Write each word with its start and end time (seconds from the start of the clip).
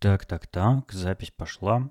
Так, 0.00 0.26
так, 0.26 0.46
так, 0.46 0.92
запись 0.92 1.32
пошла. 1.32 1.90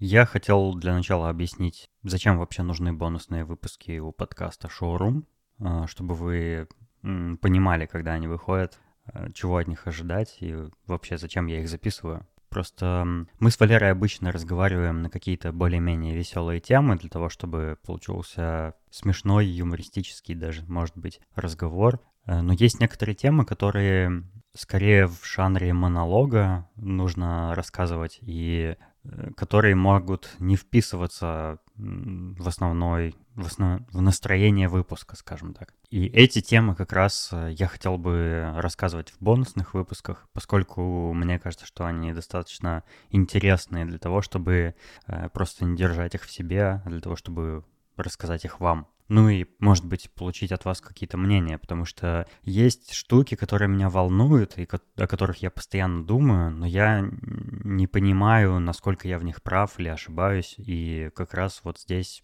Я 0.00 0.26
хотел 0.26 0.74
для 0.74 0.94
начала 0.94 1.28
объяснить, 1.28 1.88
зачем 2.02 2.38
вообще 2.38 2.62
нужны 2.62 2.92
бонусные 2.92 3.44
выпуски 3.44 3.98
у 3.98 4.10
подкаста 4.10 4.68
Showroom, 4.68 5.24
а, 5.60 5.86
чтобы 5.86 6.14
вы 6.14 6.68
понимали, 7.02 7.86
когда 7.86 8.14
они 8.14 8.26
выходят, 8.26 8.80
а, 9.06 9.30
чего 9.32 9.58
от 9.58 9.68
них 9.68 9.86
ожидать 9.86 10.38
и 10.40 10.56
вообще 10.86 11.18
зачем 11.18 11.46
я 11.46 11.60
их 11.60 11.68
записываю. 11.68 12.26
Просто 12.48 13.26
мы 13.38 13.50
с 13.50 13.60
Валерой 13.60 13.92
обычно 13.92 14.32
разговариваем 14.32 15.02
на 15.02 15.10
какие-то 15.10 15.52
более-менее 15.52 16.16
веселые 16.16 16.60
темы 16.60 16.96
для 16.96 17.10
того, 17.10 17.28
чтобы 17.28 17.78
получился 17.84 18.74
смешной, 18.90 19.46
юмористический 19.46 20.34
даже, 20.34 20.64
может 20.66 20.96
быть, 20.96 21.20
разговор. 21.36 22.00
Э, 22.26 22.40
но 22.40 22.54
есть 22.54 22.80
некоторые 22.80 23.14
темы, 23.14 23.44
которые 23.44 24.24
скорее 24.58 25.06
в 25.06 25.20
жанре 25.24 25.72
монолога 25.72 26.68
нужно 26.76 27.54
рассказывать, 27.54 28.18
и 28.22 28.76
э, 29.04 29.30
которые 29.36 29.74
могут 29.76 30.34
не 30.40 30.56
вписываться 30.56 31.60
в 31.76 32.48
основной, 32.48 33.14
в, 33.36 33.46
основ, 33.46 33.82
в 33.92 34.00
настроение 34.02 34.68
выпуска, 34.68 35.14
скажем 35.14 35.54
так. 35.54 35.72
И 35.90 36.06
эти 36.06 36.40
темы 36.40 36.74
как 36.74 36.92
раз 36.92 37.30
э, 37.32 37.52
я 37.52 37.68
хотел 37.68 37.98
бы 37.98 38.52
рассказывать 38.56 39.10
в 39.10 39.20
бонусных 39.20 39.74
выпусках, 39.74 40.28
поскольку 40.32 41.12
мне 41.12 41.38
кажется, 41.38 41.64
что 41.64 41.86
они 41.86 42.12
достаточно 42.12 42.82
интересные 43.10 43.84
для 43.86 43.98
того, 43.98 44.22
чтобы 44.22 44.74
э, 45.06 45.28
просто 45.28 45.64
не 45.64 45.76
держать 45.76 46.16
их 46.16 46.24
в 46.24 46.30
себе, 46.30 46.82
а 46.84 46.88
для 46.88 47.00
того, 47.00 47.14
чтобы 47.14 47.64
рассказать 47.96 48.44
их 48.44 48.58
вам. 48.58 48.88
Ну 49.08 49.30
и, 49.30 49.46
может 49.58 49.86
быть, 49.86 50.10
получить 50.10 50.52
от 50.52 50.66
вас 50.66 50.82
какие-то 50.82 51.16
мнения, 51.16 51.56
потому 51.56 51.86
что 51.86 52.26
есть 52.42 52.92
штуки, 52.92 53.36
которые 53.36 53.68
меня 53.68 53.88
волнуют 53.88 54.58
и 54.58 54.68
о 54.96 55.06
которых 55.06 55.38
я 55.38 55.50
постоянно 55.50 56.04
думаю, 56.04 56.50
но 56.50 56.66
я 56.66 57.08
не 57.10 57.86
понимаю, 57.86 58.60
насколько 58.60 59.08
я 59.08 59.18
в 59.18 59.24
них 59.24 59.42
прав 59.42 59.80
или 59.80 59.88
ошибаюсь, 59.88 60.54
и 60.58 61.10
как 61.14 61.32
раз 61.32 61.60
вот 61.64 61.78
здесь 61.78 62.22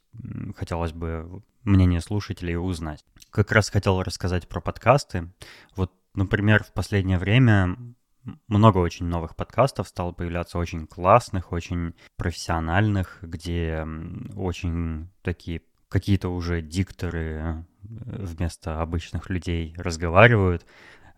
хотелось 0.57 0.93
бы 0.93 1.43
мнение 1.63 2.03
слушателей 2.03 2.59
узнать. 2.59 3.03
Как 3.31 3.51
раз 3.51 3.71
хотел 3.71 4.03
рассказать 4.03 4.47
про 4.47 4.61
подкасты. 4.61 5.33
Вот, 5.77 5.91
например, 6.15 6.65
в 6.65 6.73
последнее 6.75 7.19
время 7.19 7.77
много 8.47 8.79
очень 8.79 9.07
новых 9.07 9.37
подкастов 9.37 9.89
стало 9.89 10.13
появляться, 10.13 10.59
очень 10.59 10.87
классных, 10.87 11.53
очень 11.53 11.95
профессиональных, 12.17 13.19
где 13.23 13.87
очень 14.37 15.09
такие 15.23 15.63
какие-то 15.95 16.29
уже 16.29 16.61
дикторы 16.61 17.23
э, 17.23 17.63
вместо 17.85 18.83
обычных 18.83 19.31
людей 19.31 19.77
разговаривают, 19.79 20.67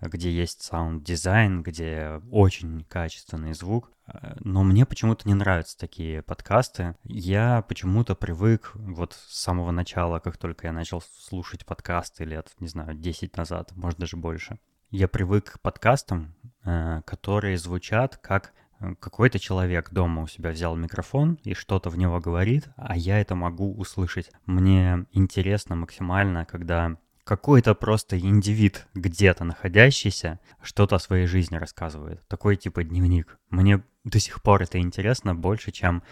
где 0.03 0.31
есть 0.31 0.61
саунд-дизайн, 0.61 1.63
где 1.63 2.21
очень 2.31 2.85
качественный 2.85 3.55
звук. 3.55 3.91
Э, 4.07 4.37
но 4.41 4.63
мне 4.65 4.85
почему-то 4.85 5.27
не 5.27 5.33
нравятся 5.33 5.79
такие 5.79 6.21
подкасты. 6.21 6.95
Я 7.05 7.63
почему-то 7.63 8.15
привык 8.15 8.73
вот 8.75 9.15
с 9.15 9.41
самого 9.41 9.71
начала, 9.71 10.19
как 10.19 10.37
только 10.37 10.67
я 10.67 10.75
начал 10.75 11.01
слушать 11.01 11.65
подкасты 11.65 12.27
лет, 12.27 12.53
не 12.61 12.69
знаю, 12.69 12.93
10 12.93 13.35
назад, 13.35 13.73
может 13.77 13.99
даже 13.99 14.19
больше, 14.19 14.59
я 14.91 15.09
привык 15.09 15.53
к 15.55 15.61
подкастам, 15.61 16.35
э, 16.67 17.01
которые 17.07 17.57
звучат 17.57 18.19
как 18.19 18.53
какой-то 19.01 19.39
человек 19.39 19.91
дома 19.91 20.23
у 20.23 20.27
себя 20.27 20.51
взял 20.51 20.77
микрофон 20.77 21.39
и 21.45 21.55
что-то 21.55 21.91
в 21.91 21.99
него 21.99 22.21
говорит, 22.21 22.69
а 22.77 22.97
я 22.97 23.21
это 23.21 23.35
могу 23.35 23.75
услышать. 23.75 24.31
Мне 24.45 25.07
интересно 25.13 25.77
максимально, 25.77 26.45
когда 26.45 26.97
какой-то 27.25 27.75
просто 27.75 28.19
индивид, 28.19 28.87
где-то 28.95 29.45
находящийся, 29.45 30.39
что-то 30.63 30.97
о 30.97 31.01
своей 31.01 31.27
жизни 31.27 31.57
рассказывает. 31.57 32.27
Такой 32.29 32.57
типа 32.57 32.85
дневник. 32.85 33.39
Мне 33.51 33.83
до 34.05 34.21
сих 34.21 34.43
пор 34.43 34.63
это 34.63 34.79
интересно 34.79 35.35
больше, 35.35 35.73
чем 35.73 36.05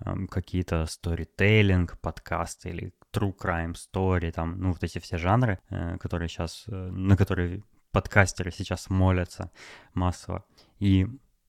э, 0.00 0.26
какие-то 0.30 0.84
сторителлинг, 0.84 1.98
подкасты 2.00 2.68
или 2.68 2.92
true 3.14 3.34
crime 3.34 3.74
story, 3.74 4.30
там, 4.30 4.60
ну, 4.60 4.72
вот 4.72 4.82
эти 4.84 4.98
все 4.98 5.16
жанры, 5.16 5.58
э, 5.70 5.96
которые 5.98 6.28
сейчас, 6.28 6.64
э, 6.66 6.72
на 6.72 7.16
которые 7.16 7.62
подкастеры 7.90 8.50
сейчас 8.50 8.90
молятся 8.90 9.50
массово. 9.94 10.44
И 10.78 11.06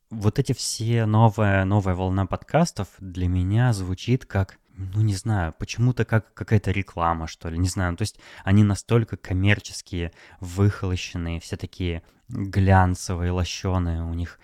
вот 0.10 0.40
эти 0.40 0.54
все 0.54 1.06
новая, 1.06 1.66
новая 1.66 1.96
волна 1.96 2.26
подкастов 2.26 2.88
для 3.00 3.28
меня 3.28 3.74
звучит 3.74 4.26
как, 4.26 4.58
ну 4.76 5.02
не 5.02 5.14
знаю, 5.14 5.54
почему-то 5.58 6.06
как 6.06 6.34
какая-то 6.34 6.72
реклама, 6.72 7.28
что 7.28 7.50
ли, 7.50 7.58
не 7.58 7.70
знаю. 7.70 7.96
То 7.96 8.04
есть 8.04 8.20
они 8.44 8.64
настолько 8.64 9.18
коммерческие, 9.18 10.12
выхолощенные, 10.40 11.40
все 11.40 11.58
такие 11.58 12.04
глянцевые, 12.30 13.32
лощеные, 13.32 14.04
у 14.04 14.14
них 14.14 14.40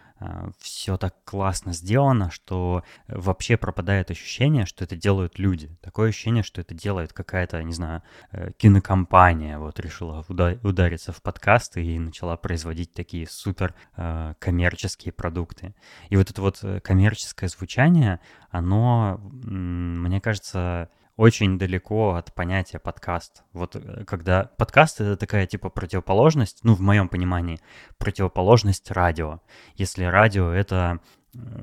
все 0.60 0.98
так 0.98 1.16
классно 1.24 1.74
сделано, 1.74 2.32
что 2.32 2.84
вообще 3.08 3.58
пропадает 3.58 4.12
ощущение, 4.12 4.66
что 4.66 4.84
это 4.84 4.96
делают 4.96 5.40
люди. 5.40 5.76
Такое 5.82 6.10
ощущение, 6.10 6.44
что 6.44 6.62
это 6.62 6.74
делает 6.74 7.14
какая-то, 7.14 7.62
не 7.64 7.74
знаю, 7.74 8.02
э, 8.32 8.52
кинокомпания, 8.58 9.58
вот 9.60 9.80
решила 9.80 10.26
удариться 10.28 11.12
в 11.12 11.22
подкасты 11.22 11.84
и 11.84 12.00
начала 12.00 12.38
производить 12.38 12.94
такие 12.94 13.28
супер 13.28 13.74
э, 13.98 14.34
коммерческие 14.40 15.12
продукты. 15.12 15.74
И 16.10 16.18
вот 16.18 16.30
это 16.30 16.42
вот 16.42 16.60
э, 16.64 16.80
коммерческое 16.80 17.50
звучание, 17.50 18.20
оно, 18.50 19.20
мне 19.22 20.22
кажется, 20.22 20.90
очень 21.18 21.58
далеко 21.58 22.16
от 22.16 22.34
понятия 22.34 22.80
подкаст. 22.80 23.44
Вот 23.54 23.76
э, 23.76 24.04
когда 24.06 24.52
подкаст 24.58 25.02
это 25.02 25.16
такая 25.16 25.48
типа 25.48 25.70
противоположность, 25.70 26.60
ну 26.64 26.74
в 26.74 26.82
моем 26.82 27.08
понимании, 27.08 27.60
противоположность 27.98 28.92
радио. 28.92 29.40
Если 29.76 30.04
радио 30.04 30.50
это 30.52 31.00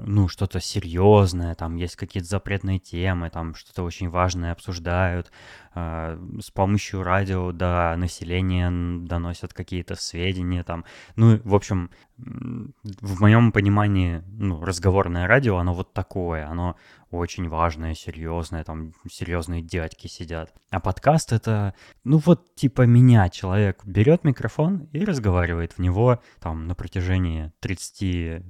ну, 0.05 0.29
что-то 0.29 0.61
серьезное, 0.61 1.55
там 1.55 1.77
есть 1.77 1.97
какие-то 1.97 2.29
запретные 2.29 2.79
темы, 2.79 3.31
там 3.31 3.55
что-то 3.55 3.83
очень 3.83 4.09
важное 4.09 4.53
обсуждают, 4.53 5.31
э, 5.75 6.19
с 6.41 6.51
помощью 6.51 7.03
радио 7.03 7.53
до 7.53 7.95
населения 7.97 8.71
доносят 9.07 9.55
какие-то 9.55 9.95
сведения, 9.95 10.65
там, 10.65 10.85
ну, 11.17 11.41
в 11.45 11.55
общем, 11.55 11.91
в 12.19 13.21
моем 13.21 13.53
понимании, 13.53 14.23
ну, 14.27 14.63
разговорное 14.65 15.27
радио, 15.27 15.57
оно 15.57 15.75
вот 15.75 15.93
такое, 15.93 16.47
оно 16.47 16.77
очень 17.13 17.49
важное, 17.49 17.95
серьезное, 17.95 18.65
там 18.65 18.93
серьезные 19.11 19.63
дядьки 19.63 20.07
сидят. 20.07 20.53
А 20.71 20.81
подкаст 20.81 21.33
это, 21.33 21.75
ну 22.05 22.19
вот 22.19 22.55
типа 22.55 22.83
меня 22.83 23.29
человек 23.29 23.85
берет 23.85 24.25
микрофон 24.25 24.89
и 24.93 25.05
разговаривает 25.05 25.73
в 25.73 25.79
него 25.79 26.21
там 26.41 26.67
на 26.67 26.75
протяжении 26.75 27.53
30-60 27.63 28.43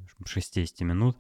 минут, 0.85 1.12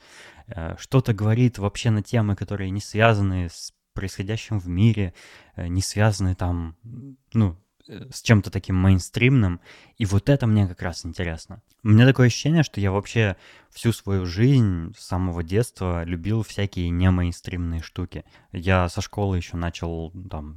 э, 0.48 0.76
что-то 0.78 1.12
говорит 1.12 1.58
вообще 1.58 1.90
на 1.90 2.02
темы, 2.02 2.36
которые 2.36 2.70
не 2.70 2.80
связаны 2.80 3.48
с 3.48 3.72
происходящим 3.94 4.58
в 4.58 4.68
мире, 4.68 5.14
э, 5.56 5.66
не 5.68 5.82
связаны 5.82 6.34
там, 6.34 6.76
ну, 7.32 7.56
с 7.88 8.22
чем-то 8.22 8.50
таким 8.50 8.76
мейнстримным, 8.76 9.60
и 9.98 10.06
вот 10.06 10.28
это 10.28 10.46
мне 10.46 10.66
как 10.66 10.82
раз 10.82 11.04
интересно. 11.04 11.62
У 11.82 11.88
меня 11.88 12.06
такое 12.06 12.28
ощущение, 12.28 12.62
что 12.62 12.80
я 12.80 12.92
вообще 12.92 13.36
всю 13.70 13.92
свою 13.92 14.26
жизнь 14.26 14.94
с 14.96 15.04
самого 15.04 15.42
детства 15.42 16.04
любил 16.04 16.42
всякие 16.42 16.90
не 16.90 17.10
мейнстримные 17.10 17.82
штуки. 17.82 18.24
Я 18.52 18.88
со 18.88 19.00
школы 19.00 19.36
еще 19.36 19.56
начал 19.56 20.12
там 20.30 20.56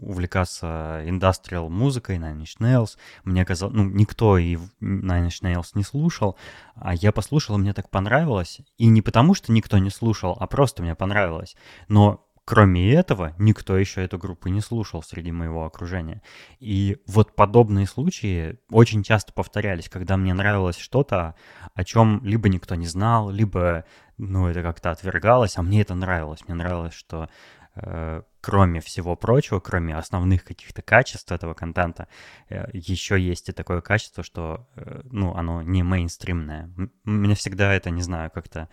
увлекаться 0.00 1.02
индастриал 1.04 1.68
музыкой, 1.70 2.16
Nine 2.16 2.42
Inch 2.42 2.58
Nails. 2.60 2.96
Мне 3.24 3.44
казалось, 3.44 3.74
ну, 3.74 3.84
никто 3.84 4.38
и 4.38 4.56
Nine 4.80 5.28
Inch 5.28 5.42
Nails 5.42 5.70
не 5.74 5.82
слушал, 5.82 6.36
а 6.74 6.94
я 6.94 7.12
послушал, 7.12 7.56
и 7.56 7.60
мне 7.60 7.72
так 7.72 7.90
понравилось. 7.90 8.60
И 8.78 8.86
не 8.86 9.02
потому, 9.02 9.34
что 9.34 9.52
никто 9.52 9.78
не 9.78 9.90
слушал, 9.90 10.36
а 10.38 10.46
просто 10.46 10.82
мне 10.82 10.94
понравилось. 10.94 11.56
Но 11.88 12.23
Кроме 12.46 12.92
этого, 12.92 13.34
никто 13.38 13.78
еще 13.78 14.04
эту 14.04 14.18
группу 14.18 14.48
не 14.48 14.60
слушал 14.60 15.02
среди 15.02 15.32
моего 15.32 15.64
окружения. 15.64 16.20
И 16.60 16.98
вот 17.06 17.34
подобные 17.34 17.86
случаи 17.86 18.58
очень 18.70 19.02
часто 19.02 19.32
повторялись, 19.32 19.88
когда 19.88 20.18
мне 20.18 20.34
нравилось 20.34 20.76
что-то, 20.76 21.36
о 21.74 21.84
чем 21.84 22.20
либо 22.22 22.50
никто 22.50 22.74
не 22.74 22.86
знал, 22.86 23.30
либо, 23.30 23.86
ну, 24.18 24.46
это 24.46 24.62
как-то 24.62 24.90
отвергалось, 24.90 25.56
а 25.56 25.62
мне 25.62 25.80
это 25.80 25.94
нравилось. 25.94 26.46
Мне 26.46 26.54
нравилось, 26.54 26.92
что 26.92 27.30
э, 27.76 28.22
кроме 28.42 28.80
всего 28.80 29.16
прочего, 29.16 29.60
кроме 29.60 29.96
основных 29.96 30.44
каких-то 30.44 30.82
качеств 30.82 31.32
этого 31.32 31.54
контента, 31.54 32.08
э, 32.50 32.66
еще 32.74 33.18
есть 33.18 33.48
и 33.48 33.52
такое 33.52 33.80
качество, 33.80 34.22
что, 34.22 34.68
э, 34.76 35.00
ну, 35.04 35.34
оно 35.34 35.62
не 35.62 35.82
мейнстримное. 35.82 36.70
Мне 37.04 37.34
всегда 37.36 37.72
это, 37.72 37.88
не 37.88 38.02
знаю, 38.02 38.30
как-то... 38.30 38.68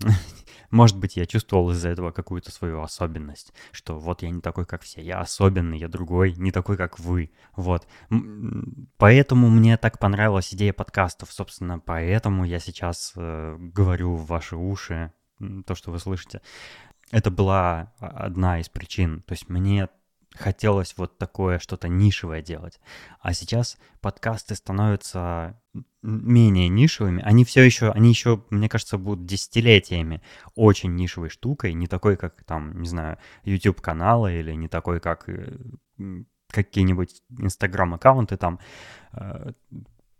Может 0.70 0.98
быть, 0.98 1.16
я 1.16 1.26
чувствовал 1.26 1.70
из-за 1.70 1.88
этого 1.88 2.10
какую-то 2.10 2.50
свою 2.50 2.82
особенность, 2.82 3.52
что 3.72 3.98
вот 3.98 4.22
я 4.22 4.30
не 4.30 4.40
такой, 4.40 4.66
как 4.66 4.82
все, 4.82 5.00
я 5.00 5.20
особенный, 5.20 5.78
я 5.78 5.88
другой, 5.88 6.34
не 6.34 6.52
такой, 6.52 6.76
как 6.76 6.98
вы. 6.98 7.30
Вот. 7.56 7.86
Поэтому 8.98 9.48
мне 9.48 9.76
так 9.78 9.98
понравилась 9.98 10.52
идея 10.52 10.72
подкастов, 10.72 11.32
собственно, 11.32 11.78
поэтому 11.78 12.44
я 12.44 12.58
сейчас 12.58 13.12
э, 13.16 13.56
говорю 13.58 14.14
в 14.14 14.26
ваши 14.26 14.56
уши 14.56 15.12
то, 15.66 15.74
что 15.74 15.90
вы 15.90 15.98
слышите. 15.98 16.42
Это 17.10 17.30
была 17.30 17.94
одна 17.98 18.60
из 18.60 18.68
причин. 18.68 19.22
То 19.22 19.32
есть 19.32 19.48
мне 19.48 19.88
хотелось 20.34 20.94
вот 20.96 21.18
такое 21.18 21.58
что-то 21.58 21.88
нишевое 21.88 22.42
делать. 22.42 22.80
А 23.20 23.32
сейчас 23.32 23.78
подкасты 24.00 24.54
становятся 24.54 25.60
менее 26.02 26.68
нишевыми. 26.68 27.22
Они 27.22 27.44
все 27.44 27.62
еще, 27.62 27.90
они 27.90 28.10
еще, 28.10 28.44
мне 28.50 28.68
кажется, 28.68 28.98
будут 28.98 29.26
десятилетиями 29.26 30.22
очень 30.54 30.94
нишевой 30.94 31.28
штукой, 31.28 31.72
не 31.74 31.86
такой, 31.86 32.16
как 32.16 32.42
там, 32.44 32.80
не 32.80 32.88
знаю, 32.88 33.18
YouTube-каналы 33.44 34.34
или 34.34 34.52
не 34.52 34.68
такой, 34.68 35.00
как 35.00 35.28
э, 35.28 35.58
какие-нибудь 36.50 37.22
Инстаграм-аккаунты 37.30 38.36
там 38.36 38.60
э, 39.12 39.52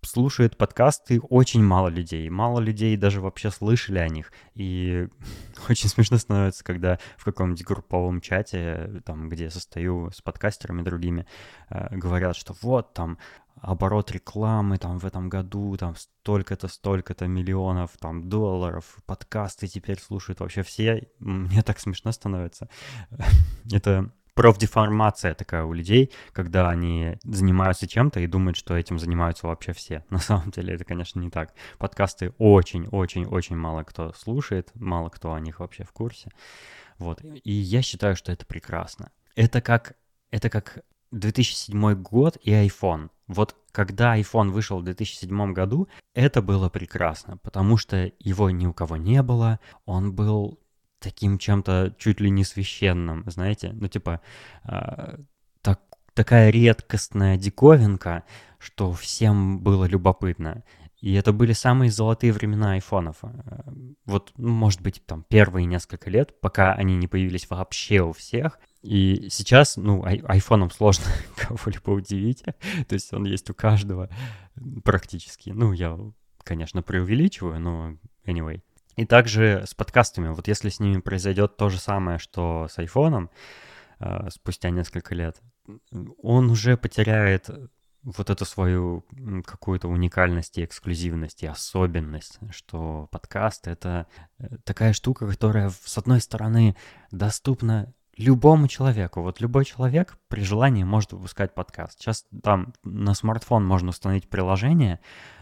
слушают 0.09 0.57
подкасты 0.57 1.21
очень 1.21 1.63
мало 1.63 1.89
людей. 1.89 2.29
Мало 2.31 2.61
людей 2.61 2.97
даже 2.97 3.21
вообще 3.21 3.51
слышали 3.51 3.99
о 3.99 4.09
них. 4.09 4.33
И 4.55 5.09
очень 5.69 5.89
смешно 5.89 6.19
становится, 6.19 6.65
когда 6.65 6.99
в 7.17 7.25
каком-нибудь 7.25 7.65
групповом 7.65 8.21
чате, 8.21 9.03
там, 9.05 9.29
где 9.29 9.45
я 9.45 9.51
состою 9.51 10.11
с 10.11 10.21
подкастерами 10.21 10.83
другими, 10.83 11.27
э, 11.71 11.95
говорят, 11.97 12.37
что 12.37 12.57
вот 12.63 12.95
там 12.95 13.19
оборот 13.61 14.11
рекламы 14.11 14.79
там 14.79 14.99
в 14.99 15.05
этом 15.05 15.29
году, 15.29 15.77
там 15.77 15.95
столько-то, 15.97 16.69
столько-то 16.69 17.27
миллионов 17.27 17.91
там 17.99 18.29
долларов, 18.29 18.97
подкасты 19.07 19.67
теперь 19.67 20.01
слушают 20.01 20.41
вообще 20.41 20.63
все. 20.63 21.09
Мне 21.19 21.63
так 21.63 21.79
смешно 21.81 22.13
становится. 22.13 22.69
Это 23.73 24.11
профдеформация 24.39 25.35
такая 25.35 25.65
у 25.65 25.73
людей, 25.73 26.13
когда 26.33 26.69
они 26.69 27.19
занимаются 27.25 27.89
чем-то 27.89 28.21
и 28.21 28.29
думают, 28.29 28.57
что 28.57 28.77
этим 28.77 29.01
занимаются 29.01 29.49
вообще 29.49 29.73
все. 29.73 30.05
На 30.11 30.21
самом 30.21 30.53
деле 30.53 30.75
это, 30.75 30.85
конечно, 30.85 31.19
не 31.19 31.29
так. 31.29 31.53
Подкасты 31.79 32.33
очень-очень-очень 32.39 33.57
мало 33.57 33.83
кто 33.83 34.13
слушает, 34.13 34.71
мало 34.75 35.09
кто 35.09 35.33
о 35.33 35.41
них 35.41 35.59
вообще 35.59 35.83
в 35.83 35.91
курсе. 35.91 36.31
Вот. 36.99 37.21
И 37.43 37.51
я 37.51 37.83
считаю, 37.83 38.15
что 38.15 38.31
это 38.31 38.47
прекрасно. 38.47 39.11
Это 39.35 39.61
как, 39.61 39.97
это 40.31 40.51
как 40.51 40.85
2007 41.11 41.95
год 41.95 42.37
и 42.41 42.53
iPhone. 42.53 43.11
Вот 43.27 43.57
когда 43.73 44.17
iPhone 44.17 44.51
вышел 44.51 44.79
в 44.79 44.85
2007 44.85 45.53
году, 45.53 45.89
это 46.15 46.43
было 46.43 46.69
прекрасно, 46.69 47.39
потому 47.39 47.77
что 47.77 48.13
его 48.21 48.51
ни 48.51 48.67
у 48.67 48.73
кого 48.73 48.97
не 48.97 49.21
было, 49.23 49.59
он 49.85 50.13
был 50.13 50.61
таким 51.01 51.39
чем-то 51.39 51.95
чуть 51.99 52.21
ли 52.21 52.31
не 52.31 52.45
священным, 52.45 53.25
знаете, 53.27 53.71
ну 53.73 53.89
типа 53.89 54.21
э, 54.65 55.19
так, 55.63 55.81
такая 56.15 56.51
редкостная 56.51 57.37
диковинка, 57.37 58.25
что 58.59 58.93
всем 58.93 59.61
было 59.61 59.85
любопытно. 59.85 60.65
И 61.01 61.15
это 61.15 61.33
были 61.33 61.53
самые 61.53 61.93
золотые 61.93 62.33
времена 62.33 62.73
айфонов. 62.73 63.19
Э, 63.23 63.63
вот, 64.05 64.33
ну, 64.37 64.49
может 64.49 64.81
быть, 64.81 65.01
там 65.07 65.25
первые 65.29 65.65
несколько 65.65 66.11
лет, 66.11 66.41
пока 66.41 66.73
они 66.73 66.97
не 66.97 67.07
появились 67.07 67.49
вообще 67.49 68.03
у 68.03 68.13
всех. 68.13 68.59
И 68.83 69.29
сейчас, 69.31 69.77
ну, 69.77 70.05
ай- 70.05 70.23
айфоном 70.27 70.71
сложно 70.73 71.05
кого-либо 71.37 71.91
удивить. 71.91 72.43
То 72.43 72.95
есть 72.95 73.13
он 73.13 73.25
есть 73.25 73.49
у 73.49 73.55
каждого 73.55 74.11
практически. 74.83 75.51
Ну, 75.51 75.73
я, 75.73 75.97
конечно, 76.43 76.83
преувеличиваю, 76.83 77.61
но 77.61 77.97
anyway. 78.27 78.61
И 78.99 79.07
также 79.07 79.63
с 79.65 79.75
подкастами. 79.75 80.31
Вот 80.31 80.49
если 80.49 80.71
с 80.71 80.81
ними 80.81 81.01
произойдет 81.01 81.57
то 81.57 81.69
же 81.69 81.79
самое, 81.79 82.19
что 82.19 82.67
с 82.69 82.81
айфоном 82.81 83.31
э, 84.01 84.29
спустя 84.29 84.71
несколько 84.71 85.15
лет, 85.15 85.41
он 86.21 86.51
уже 86.51 86.77
потеряет 86.77 87.49
вот 88.03 88.29
эту 88.29 88.45
свою 88.45 89.05
какую-то 89.47 89.87
уникальность 89.87 90.59
и 90.59 90.65
эксклюзивность 90.65 91.45
и 91.45 91.47
особенность, 91.47 92.41
что 92.51 93.09
подкаст— 93.13 93.67
это 93.69 94.09
э, 94.41 94.57
такая 94.65 94.93
штука, 94.93 95.29
которая, 95.29 95.71
с 95.71 95.97
одной 95.97 96.21
стороны, 96.21 96.75
доступна 97.13 97.95
любому 98.19 98.69
человеку. 98.69 99.23
Вот 99.23 99.41
любой 99.41 99.65
человек 99.65 100.19
при 100.29 100.43
желании 100.43 100.85
может 100.85 101.13
выпускать 101.13 101.55
подкаст. 101.55 102.01
Сейчас 102.01 102.27
там 102.43 102.75
на 102.85 103.15
смартфон 103.15 103.67
можно 103.67 103.91
установить 103.91 104.29
приложение, 104.29 105.01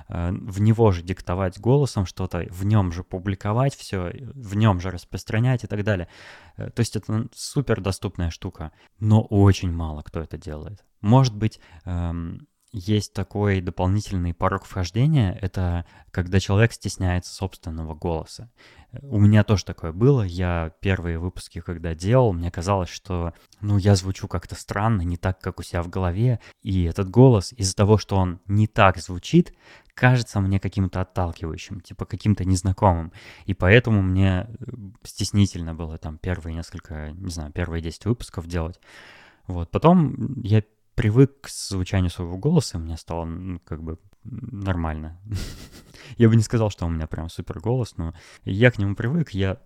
Э, 0.08 0.31
в 0.32 0.61
него 0.61 0.93
же 0.93 1.02
диктовать 1.02 1.58
голосом 1.58 2.06
что-то, 2.06 2.46
в 2.50 2.64
нем 2.64 2.93
же 2.93 3.02
публиковать 3.02 3.75
все, 3.75 4.12
в 4.34 4.56
нем 4.56 4.81
же 4.81 4.90
распространять 4.90 5.64
и 5.64 5.67
так 5.67 5.82
далее. 5.84 6.08
Э, 6.56 6.70
то 6.70 6.81
есть 6.81 6.96
это 6.96 7.28
супер 7.34 7.81
доступная 7.81 8.31
штука, 8.31 8.73
но 8.99 9.23
очень 9.23 9.73
мало 9.73 10.02
кто 10.02 10.20
это 10.20 10.38
делает. 10.38 10.84
Может 11.00 11.34
быть, 11.34 11.61
эм, 11.84 12.46
есть 12.72 13.12
такой 13.12 13.60
дополнительный 13.60 14.34
порог 14.34 14.64
вхождения, 14.64 15.38
это 15.40 15.86
когда 16.10 16.40
человек 16.40 16.72
стесняется 16.72 17.32
собственного 17.32 17.94
голоса. 17.94 18.50
У 19.02 19.18
меня 19.18 19.44
тоже 19.44 19.64
такое 19.64 19.92
было. 19.92 20.22
Я 20.22 20.72
первые 20.80 21.18
выпуски, 21.18 21.60
когда 21.60 21.94
делал, 21.94 22.32
мне 22.32 22.50
казалось, 22.50 22.88
что 22.88 23.34
ну, 23.60 23.78
я 23.78 23.94
звучу 23.94 24.26
как-то 24.28 24.54
странно, 24.54 25.02
не 25.02 25.16
так, 25.16 25.38
как 25.40 25.58
у 25.58 25.62
себя 25.62 25.82
в 25.82 25.88
голове. 25.88 26.40
И 26.62 26.84
этот 26.84 27.10
голос, 27.10 27.52
из-за 27.52 27.74
того, 27.74 27.98
что 27.98 28.16
он 28.16 28.40
не 28.46 28.66
так 28.66 28.98
звучит, 28.98 29.54
кажется 29.94 30.40
мне 30.40 30.60
каким-то 30.60 31.00
отталкивающим, 31.00 31.80
типа 31.80 32.04
каким-то 32.04 32.44
незнакомым. 32.44 33.12
И 33.44 33.54
поэтому 33.54 34.02
мне 34.02 34.46
э, 34.48 34.64
стеснительно 35.02 35.74
было 35.74 35.98
там 35.98 36.18
первые 36.18 36.54
несколько, 36.54 37.12
не 37.12 37.30
знаю, 37.30 37.52
первые 37.52 37.82
10 37.82 38.04
выпусков 38.06 38.46
делать. 38.46 38.80
Вот. 39.46 39.70
Потом 39.70 40.40
я 40.42 40.62
привык 40.96 41.43
к 41.43 41.48
звучанию 41.48 42.10
своего 42.10 42.37
голоса, 42.37 42.78
мне 42.78 42.96
стало 42.96 43.25
ну, 43.25 43.60
как 43.64 43.82
бы 43.82 43.98
нормально. 44.25 45.20
я 46.16 46.28
бы 46.28 46.34
не 46.34 46.43
сказал, 46.43 46.70
что 46.70 46.87
у 46.87 46.90
меня 46.90 47.06
прям 47.06 47.28
супер 47.28 47.60
голос, 47.60 47.96
но 47.96 48.14
я 48.44 48.72
к 48.72 48.78
нему 48.78 48.96
привык, 48.96 49.31
я 49.31 49.58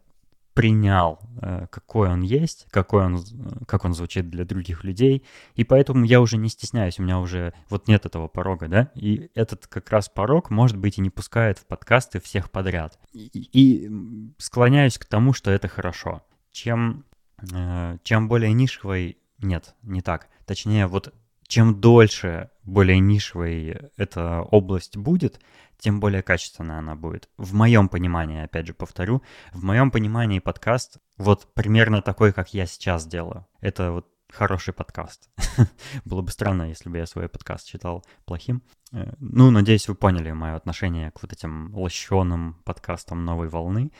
принял, 0.54 1.20
э, 1.40 1.68
какой 1.70 2.10
он 2.10 2.22
есть, 2.22 2.66
какой 2.70 3.04
он, 3.04 3.24
как 3.66 3.84
он 3.84 3.94
звучит 3.94 4.28
для 4.28 4.44
других 4.44 4.84
людей, 4.84 5.24
и 5.54 5.64
поэтому 5.64 6.04
я 6.04 6.20
уже 6.20 6.36
не 6.36 6.48
стесняюсь, 6.48 6.98
у 6.98 7.02
меня 7.02 7.20
уже 7.20 7.54
вот 7.68 7.86
нет 7.86 8.04
этого 8.04 8.26
порога, 8.26 8.68
да, 8.68 8.90
и 8.94 9.30
этот 9.34 9.68
как 9.68 9.88
раз 9.90 10.08
порог, 10.08 10.50
может 10.50 10.76
быть, 10.76 10.98
и 10.98 11.00
не 11.00 11.10
пускает 11.10 11.58
в 11.58 11.66
подкасты 11.66 12.20
всех 12.20 12.50
подряд. 12.50 12.98
И, 13.12 13.30
и 13.52 13.90
склоняюсь 14.38 14.98
к 14.98 15.04
тому, 15.04 15.32
что 15.32 15.50
это 15.50 15.68
хорошо. 15.68 16.22
Чем, 16.50 17.04
э, 17.52 17.98
чем 18.02 18.28
более 18.28 18.52
нишевой, 18.52 19.18
нет, 19.38 19.74
не 19.82 20.02
так, 20.02 20.28
точнее, 20.44 20.88
вот 20.88 21.14
чем 21.50 21.80
дольше 21.80 22.50
более 22.62 23.00
нишевой 23.00 23.90
эта 23.96 24.40
область 24.40 24.96
будет, 24.96 25.40
тем 25.78 25.98
более 25.98 26.22
качественная 26.22 26.78
она 26.78 26.94
будет. 26.94 27.28
В 27.36 27.54
моем 27.54 27.88
понимании, 27.88 28.44
опять 28.44 28.68
же 28.68 28.74
повторю, 28.74 29.22
в 29.52 29.64
моем 29.64 29.90
понимании 29.90 30.38
подкаст 30.38 30.98
вот 31.16 31.52
примерно 31.52 32.02
такой, 32.02 32.32
как 32.32 32.54
я 32.54 32.66
сейчас 32.66 33.06
делаю. 33.06 33.46
Это 33.60 33.90
вот 33.90 34.06
хороший 34.32 34.72
подкаст. 34.72 35.28
Было 36.04 36.22
бы 36.22 36.30
странно, 36.30 36.68
если 36.68 36.88
бы 36.88 36.98
я 36.98 37.06
свой 37.06 37.28
подкаст 37.28 37.66
считал 37.66 38.04
плохим. 38.26 38.62
Э, 38.92 39.12
ну, 39.18 39.50
надеюсь, 39.50 39.88
вы 39.88 39.96
поняли 39.96 40.30
мое 40.30 40.54
отношение 40.54 41.10
к 41.10 41.20
вот 41.20 41.32
этим 41.32 41.74
лощеным 41.74 42.62
подкастам 42.64 43.24
новой 43.24 43.48
волны. 43.48 43.90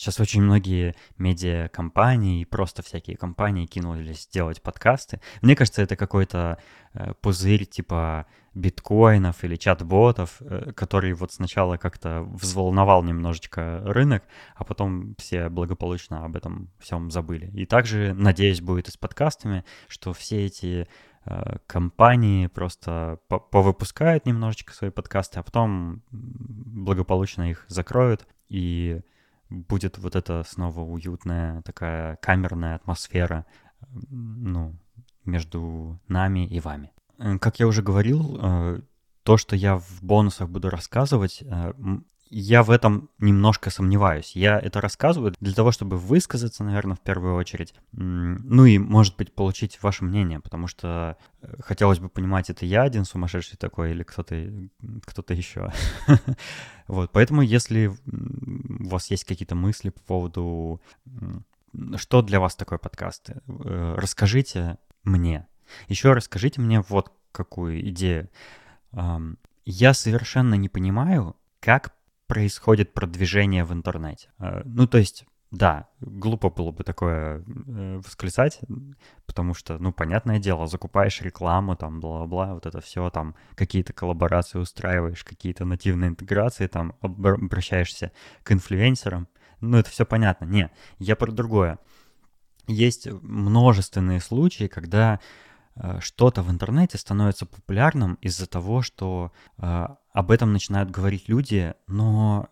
Сейчас 0.00 0.18
очень 0.18 0.40
многие 0.40 0.94
медиакомпании 1.18 2.40
и 2.40 2.46
просто 2.46 2.82
всякие 2.82 3.18
компании 3.18 3.66
кинулись 3.66 4.26
делать 4.32 4.62
подкасты. 4.62 5.20
Мне 5.42 5.54
кажется, 5.54 5.82
это 5.82 5.94
какой-то 5.94 6.56
э, 6.94 7.12
пузырь 7.20 7.66
типа 7.66 8.24
биткоинов 8.54 9.44
или 9.44 9.56
чат-ботов, 9.56 10.38
э, 10.40 10.72
который 10.74 11.12
вот 11.12 11.32
сначала 11.32 11.76
как-то 11.76 12.22
взволновал 12.22 13.02
немножечко 13.02 13.82
рынок, 13.84 14.22
а 14.54 14.64
потом 14.64 15.16
все 15.18 15.50
благополучно 15.50 16.24
об 16.24 16.34
этом 16.34 16.70
всем 16.78 17.10
забыли. 17.10 17.50
И 17.52 17.66
также, 17.66 18.14
надеюсь, 18.14 18.62
будет 18.62 18.88
и 18.88 18.92
с 18.92 18.96
подкастами, 18.96 19.66
что 19.86 20.14
все 20.14 20.46
эти 20.46 20.88
э, 21.26 21.56
компании 21.66 22.46
просто 22.46 23.18
повыпускают 23.28 24.24
немножечко 24.24 24.72
свои 24.72 24.90
подкасты, 24.90 25.40
а 25.40 25.42
потом 25.42 26.02
благополучно 26.10 27.50
их 27.50 27.66
закроют 27.68 28.26
и 28.50 29.00
будет 29.48 29.98
вот 29.98 30.14
эта 30.16 30.44
снова 30.46 30.80
уютная 30.80 31.62
такая 31.62 32.16
камерная 32.16 32.76
атмосфера, 32.76 33.46
ну, 34.10 34.76
между 35.24 35.98
нами 36.08 36.46
и 36.46 36.60
вами. 36.60 36.92
Э, 37.18 37.38
как 37.38 37.60
я 37.60 37.66
уже 37.66 37.82
говорил, 37.82 38.38
э, 38.40 38.80
то, 39.22 39.36
что 39.36 39.56
я 39.56 39.76
в 39.76 40.02
бонусах 40.02 40.48
буду 40.48 40.70
рассказывать, 40.70 41.42
э, 41.42 41.72
я 42.30 42.62
в 42.62 42.70
этом 42.70 43.10
немножко 43.18 43.70
сомневаюсь. 43.70 44.36
Я 44.36 44.58
это 44.58 44.80
рассказываю 44.80 45.34
для 45.40 45.52
того, 45.52 45.72
чтобы 45.72 45.98
высказаться, 45.98 46.62
наверное, 46.62 46.94
в 46.94 47.00
первую 47.00 47.34
очередь. 47.34 47.74
Ну 47.92 48.64
и, 48.64 48.78
может 48.78 49.16
быть, 49.16 49.34
получить 49.34 49.82
ваше 49.82 50.04
мнение, 50.04 50.38
потому 50.38 50.68
что 50.68 51.16
э, 51.42 51.56
хотелось 51.60 51.98
бы 51.98 52.08
понимать, 52.08 52.48
это 52.48 52.64
я 52.64 52.82
один 52.82 53.04
сумасшедший 53.04 53.58
такой 53.58 53.90
или 53.90 54.04
кто-то 54.04 54.36
кто 55.04 55.24
еще. 55.34 55.72
Вот, 56.86 57.12
поэтому 57.12 57.42
если 57.42 57.86
у 57.86 58.88
вас 58.88 59.12
есть 59.12 59.24
какие-то 59.24 59.54
мысли 59.54 59.90
по 59.90 60.00
поводу, 60.00 60.82
что 61.94 62.22
для 62.22 62.40
вас 62.40 62.56
такой 62.56 62.78
подкаст, 62.78 63.30
э, 63.30 63.94
расскажите 63.96 64.78
мне. 65.04 65.46
Еще 65.86 66.12
расскажите 66.12 66.60
мне 66.60 66.80
вот 66.80 67.12
какую 67.30 67.88
идею. 67.90 68.28
Я 69.64 69.94
совершенно 69.94 70.56
не 70.56 70.68
понимаю, 70.68 71.36
как 71.60 71.94
происходит 72.30 72.94
продвижение 72.94 73.64
в 73.64 73.72
интернете. 73.72 74.28
Э, 74.38 74.62
ну, 74.64 74.86
то 74.86 74.98
есть 74.98 75.26
да, 75.50 75.88
глупо 76.00 76.48
было 76.48 76.70
бы 76.70 76.84
такое 76.84 77.42
э, 77.44 78.00
восклицать, 78.04 78.60
потому 79.26 79.52
что, 79.52 79.78
ну, 79.78 79.92
понятное 79.92 80.38
дело, 80.38 80.68
закупаешь 80.68 81.20
рекламу, 81.22 81.74
там, 81.74 82.00
бла-бла, 82.00 82.54
вот 82.54 82.66
это 82.66 82.80
все, 82.80 83.10
там, 83.10 83.34
какие-то 83.56 83.92
коллаборации 83.92 84.60
устраиваешь, 84.60 85.24
какие-то 85.24 85.64
нативные 85.64 86.10
интеграции, 86.10 86.68
там, 86.68 86.94
обращаешься 87.00 88.12
к 88.44 88.52
инфлюенсерам, 88.52 89.26
ну, 89.60 89.76
это 89.76 89.90
все 89.90 90.06
понятно. 90.06 90.44
Не, 90.44 90.70
я 91.00 91.16
про 91.16 91.32
другое. 91.32 91.78
Есть 92.68 93.08
множественные 93.10 94.20
случаи, 94.20 94.68
когда 94.68 95.18
э, 95.74 95.98
что-то 96.00 96.42
в 96.42 96.50
интернете 96.50 96.96
становится 96.96 97.44
популярным 97.44 98.14
из-за 98.22 98.46
того, 98.46 98.82
что 98.82 99.32
об 100.12 100.30
этом 100.30 100.52
начинают 100.52 100.90
говорить 100.90 101.28
люди, 101.28 101.74
но 101.86 102.48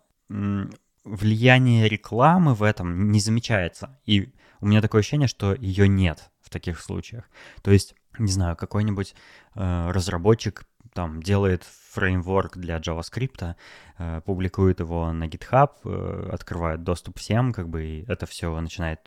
влияние 1.03 1.87
рекламы 1.87 2.53
в 2.53 2.63
этом 2.63 3.11
не 3.11 3.19
замечается. 3.19 3.97
И 4.05 4.33
у 4.61 4.67
меня 4.67 4.81
такое 4.81 4.99
ощущение, 4.99 5.27
что 5.27 5.53
ее 5.53 5.87
нет 5.87 6.29
в 6.41 6.49
таких 6.49 6.79
случаях. 6.79 7.25
То 7.61 7.71
есть, 7.71 7.95
не 8.17 8.31
знаю, 8.31 8.55
какой-нибудь 8.55 9.15
э, 9.55 9.91
разработчик 9.91 10.65
там 10.93 11.21
делает 11.21 11.63
фреймворк 11.91 12.57
для 12.57 12.77
JavaScript, 12.77 13.55
э, 13.97 14.21
публикует 14.25 14.79
его 14.79 15.11
на 15.11 15.25
GitHub, 15.25 15.71
э, 15.83 16.29
открывает 16.31 16.83
доступ 16.83 17.17
всем, 17.17 17.51
как 17.53 17.69
бы 17.69 18.05
это 18.07 18.25
все 18.25 18.59
начинает 18.59 18.99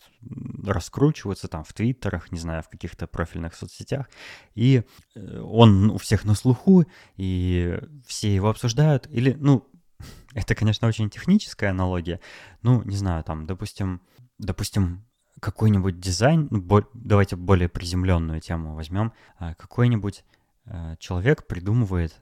раскручиваться 0.64 1.48
там 1.48 1.64
в 1.64 1.72
твиттерах, 1.72 2.32
не 2.32 2.38
знаю, 2.38 2.62
в 2.62 2.68
каких-то 2.68 3.06
профильных 3.06 3.54
соцсетях, 3.54 4.08
и 4.54 4.82
э, 5.14 5.40
он 5.40 5.90
у 5.90 5.98
всех 5.98 6.24
на 6.24 6.34
слуху, 6.34 6.84
и 7.16 7.78
все 8.06 8.34
его 8.34 8.48
обсуждают, 8.48 9.06
или, 9.10 9.36
ну, 9.38 9.66
это, 10.34 10.54
конечно, 10.54 10.88
очень 10.88 11.10
техническая 11.10 11.70
аналогия. 11.70 12.20
Ну, 12.62 12.82
не 12.82 12.96
знаю, 12.96 13.22
там, 13.22 13.46
допустим, 13.46 14.00
допустим, 14.38 15.04
какой-нибудь 15.40 16.00
дизайн, 16.00 16.48
ну, 16.50 16.84
давайте 16.94 17.36
более 17.36 17.68
приземленную 17.68 18.40
тему 18.40 18.74
возьмем, 18.74 19.12
а, 19.38 19.54
какой-нибудь 19.54 20.24
человек 21.00 21.48
придумывает 21.48 22.20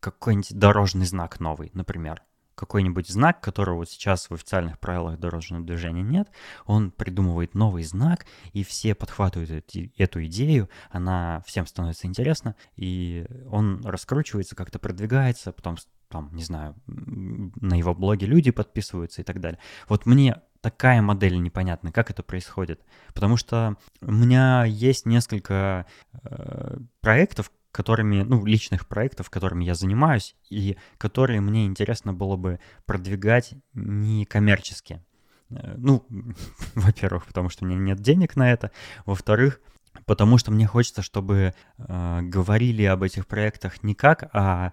какой-нибудь 0.00 0.58
дорожный 0.58 1.06
знак 1.06 1.40
новый, 1.40 1.70
например, 1.74 2.22
какой-нибудь 2.54 3.08
знак, 3.08 3.40
которого 3.40 3.78
вот 3.78 3.90
сейчас 3.90 4.28
в 4.28 4.34
официальных 4.34 4.78
правилах 4.78 5.18
дорожного 5.18 5.64
движения 5.64 6.02
нет, 6.02 6.28
он 6.66 6.90
придумывает 6.90 7.54
новый 7.54 7.82
знак, 7.82 8.26
и 8.52 8.62
все 8.62 8.94
подхватывают 8.94 9.50
эти, 9.50 9.92
эту 9.96 10.24
идею, 10.26 10.68
она 10.90 11.42
всем 11.46 11.66
становится 11.66 12.06
интересна, 12.06 12.54
и 12.76 13.26
он 13.50 13.84
раскручивается, 13.84 14.54
как-то 14.54 14.78
продвигается, 14.78 15.52
потом 15.52 15.76
там, 16.08 16.28
не 16.34 16.44
знаю, 16.44 16.74
на 16.86 17.74
его 17.74 17.94
блоге 17.94 18.26
люди 18.26 18.50
подписываются 18.50 19.22
и 19.22 19.24
так 19.24 19.40
далее. 19.40 19.58
Вот 19.88 20.04
мне 20.04 20.42
такая 20.60 21.00
модель 21.00 21.40
непонятна, 21.40 21.90
как 21.90 22.10
это 22.10 22.22
происходит. 22.22 22.80
Потому 23.14 23.36
что 23.36 23.76
у 24.00 24.12
меня 24.12 24.64
есть 24.64 25.06
несколько 25.06 25.86
э, 26.22 26.76
проектов, 27.00 27.50
которыми, 27.72 28.22
ну, 28.22 28.44
личных 28.44 28.86
проектов, 28.86 29.30
которыми 29.30 29.64
я 29.64 29.74
занимаюсь, 29.74 30.36
и 30.50 30.76
которые 30.98 31.40
мне 31.40 31.66
интересно 31.66 32.12
было 32.12 32.36
бы 32.36 32.60
продвигать 32.84 33.54
не 33.72 34.26
коммерчески. 34.26 35.02
Э, 35.50 35.74
ну, 35.76 36.06
во-первых, 36.74 37.26
потому 37.26 37.48
что 37.48 37.64
у 37.64 37.68
меня 37.68 37.80
нет 37.80 38.00
денег 38.00 38.36
на 38.36 38.52
это. 38.52 38.70
Во-вторых, 39.06 39.60
потому 40.04 40.38
что 40.38 40.52
мне 40.52 40.66
хочется, 40.66 41.02
чтобы 41.02 41.54
э, 41.78 42.20
говорили 42.22 42.84
об 42.84 43.02
этих 43.02 43.26
проектах 43.26 43.82
не 43.82 43.94
как 43.94 44.28
о 44.34 44.72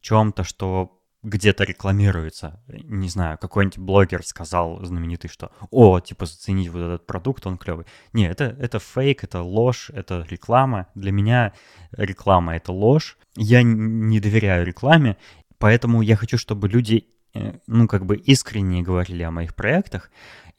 чем-то, 0.00 0.44
что 0.44 0.95
где-то 1.26 1.64
рекламируется. 1.64 2.60
Не 2.68 3.08
знаю, 3.08 3.36
какой-нибудь 3.36 3.78
блогер 3.78 4.24
сказал 4.24 4.84
знаменитый, 4.84 5.28
что 5.28 5.50
«О, 5.72 5.98
типа, 5.98 6.24
заценить 6.26 6.68
вот 6.68 6.78
этот 6.78 7.06
продукт, 7.06 7.46
он 7.46 7.58
клевый». 7.58 7.84
Не, 8.12 8.28
это, 8.28 8.56
это 8.60 8.78
фейк, 8.78 9.24
это 9.24 9.42
ложь, 9.42 9.90
это 9.90 10.24
реклама. 10.30 10.86
Для 10.94 11.10
меня 11.10 11.52
реклама— 11.90 12.54
это 12.56 12.72
ложь. 12.72 13.18
Я 13.34 13.62
не 13.64 14.20
доверяю 14.20 14.64
рекламе, 14.64 15.16
поэтому 15.58 16.00
я 16.00 16.14
хочу, 16.14 16.38
чтобы 16.38 16.68
люди, 16.68 17.08
э, 17.34 17.58
ну, 17.66 17.88
как 17.88 18.06
бы 18.06 18.16
искренне 18.16 18.82
говорили 18.82 19.24
о 19.24 19.32
моих 19.32 19.56
проектах, 19.56 20.12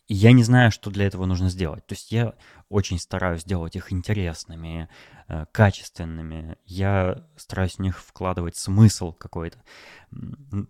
я 0.08 0.32
не 0.32 0.44
знаю, 0.44 0.72
что 0.72 0.90
для 0.90 1.06
этого 1.06 1.26
нужно 1.26 1.50
сделать. 1.50 1.86
То 1.86 1.94
есть 1.94 2.12
я 2.12 2.34
очень 2.70 3.00
стараюсь 3.00 3.42
сделать 3.42 3.76
их 3.76 3.92
интересными, 3.92 4.90
э, 5.28 5.46
качественными. 5.52 6.58
Я 6.66 7.24
стараюсь 7.36 7.76
в 7.76 7.80
них 7.80 8.00
вкладывать 8.00 8.56
смысл 8.56 9.12
какой-то. 9.12 9.60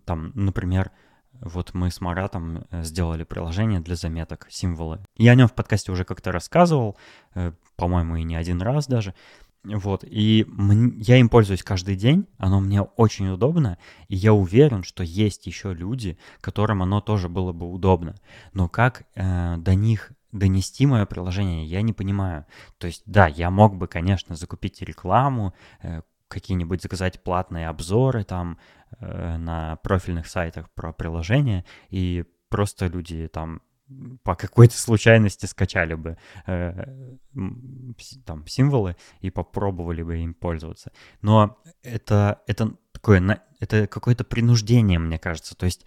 Там, 0.04 0.32
например, 0.34 0.90
вот 1.40 1.72
мы 1.74 1.90
с 1.90 2.00
Маратом 2.00 2.66
э, 2.70 2.82
сделали 2.82 3.24
приложение 3.24 3.80
для 3.80 3.94
заметок, 3.94 4.46
символы. 4.50 5.00
Я 5.16 5.32
о 5.32 5.34
нем 5.36 5.46
в 5.46 5.54
подкасте 5.54 5.92
уже 5.92 6.04
как-то 6.04 6.32
рассказывал, 6.32 6.96
э, 7.34 7.52
по-моему, 7.76 8.16
и 8.16 8.24
не 8.24 8.34
один 8.34 8.60
раз 8.60 8.86
даже. 8.88 9.14
Вот, 9.64 10.04
и 10.04 10.46
я 10.98 11.16
им 11.16 11.28
пользуюсь 11.28 11.62
каждый 11.62 11.96
день, 11.96 12.26
оно 12.38 12.60
мне 12.60 12.82
очень 12.82 13.28
удобно, 13.28 13.76
и 14.06 14.14
я 14.14 14.32
уверен, 14.32 14.84
что 14.84 15.02
есть 15.02 15.46
еще 15.46 15.74
люди, 15.74 16.16
которым 16.40 16.82
оно 16.82 17.00
тоже 17.00 17.28
было 17.28 17.52
бы 17.52 17.70
удобно. 17.70 18.14
Но 18.52 18.68
как 18.68 19.04
э, 19.14 19.56
до 19.58 19.74
них 19.74 20.12
донести 20.30 20.86
мое 20.86 21.06
приложение, 21.06 21.64
я 21.64 21.82
не 21.82 21.92
понимаю. 21.92 22.46
То 22.78 22.86
есть, 22.86 23.02
да, 23.06 23.26
я 23.26 23.50
мог 23.50 23.76
бы, 23.76 23.88
конечно, 23.88 24.36
закупить 24.36 24.80
рекламу, 24.80 25.54
э, 25.82 26.02
какие-нибудь 26.28 26.82
заказать 26.82 27.22
платные 27.22 27.68
обзоры 27.68 28.22
там 28.24 28.58
э, 29.00 29.36
на 29.38 29.76
профильных 29.76 30.28
сайтах 30.28 30.70
про 30.70 30.92
приложение, 30.92 31.64
и 31.88 32.24
просто 32.48 32.86
люди 32.86 33.28
там 33.28 33.60
по 34.22 34.34
какой-то 34.34 34.76
случайности 34.78 35.46
скачали 35.46 35.94
бы 35.94 36.18
э, 36.46 36.84
там 38.24 38.46
символы 38.46 38.96
и 39.20 39.30
попробовали 39.30 40.02
бы 40.02 40.18
им 40.18 40.34
пользоваться. 40.34 40.92
Но 41.22 41.58
это, 41.82 42.42
это 42.46 42.74
такое, 42.92 43.42
это 43.60 43.86
какое-то 43.86 44.24
принуждение, 44.24 44.98
мне 44.98 45.18
кажется. 45.18 45.56
То 45.56 45.66
есть 45.66 45.86